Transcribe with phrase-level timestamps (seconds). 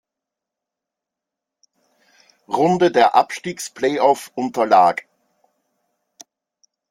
[2.47, 5.05] Runde der Abstiegsplayoff unterlag.